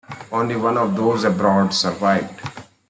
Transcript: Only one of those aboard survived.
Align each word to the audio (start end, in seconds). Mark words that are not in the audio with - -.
Only 0.31 0.55
one 0.55 0.79
of 0.79 0.95
those 0.95 1.25
aboard 1.25 1.75
survived. 1.75 2.41